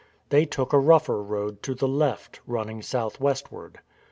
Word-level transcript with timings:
They 0.29 0.45
took 0.45 0.73
a 0.73 0.79
rougher 0.79 1.21
road 1.21 1.61
to 1.61 1.75
the 1.75 1.87
left, 1.87 2.39
running 2.47 2.81
south 2.81 3.19
westward. 3.19 3.81